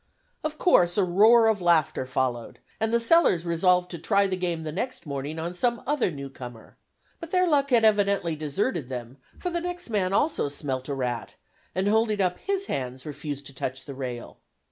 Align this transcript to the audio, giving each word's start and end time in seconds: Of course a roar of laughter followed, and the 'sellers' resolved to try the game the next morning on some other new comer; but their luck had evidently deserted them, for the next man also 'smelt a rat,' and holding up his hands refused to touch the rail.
Of 0.43 0.57
course 0.57 0.97
a 0.97 1.03
roar 1.03 1.45
of 1.45 1.61
laughter 1.61 2.07
followed, 2.07 2.57
and 2.79 2.91
the 2.91 2.99
'sellers' 2.99 3.45
resolved 3.45 3.91
to 3.91 3.99
try 3.99 4.25
the 4.25 4.35
game 4.35 4.63
the 4.63 4.71
next 4.71 5.05
morning 5.05 5.37
on 5.37 5.53
some 5.53 5.83
other 5.85 6.09
new 6.09 6.27
comer; 6.27 6.75
but 7.19 7.29
their 7.29 7.47
luck 7.47 7.69
had 7.69 7.85
evidently 7.85 8.35
deserted 8.35 8.89
them, 8.89 9.17
for 9.37 9.51
the 9.51 9.61
next 9.61 9.91
man 9.91 10.11
also 10.11 10.49
'smelt 10.49 10.89
a 10.89 10.95
rat,' 10.95 11.35
and 11.75 11.87
holding 11.87 12.19
up 12.19 12.39
his 12.39 12.65
hands 12.65 13.05
refused 13.05 13.45
to 13.45 13.53
touch 13.53 13.85
the 13.85 13.93
rail. 13.93 14.39